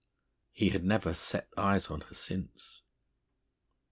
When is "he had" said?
0.51-0.83